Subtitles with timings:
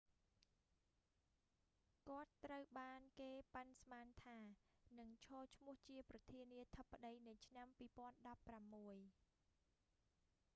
[2.07, 4.39] គាត់ត្រូវបានគេប៉ាន់ស្មានថា
[4.99, 9.01] នឹងឈរឈ្មោះជាប្រធានាធិបតីនៅឆ្នាំ 2016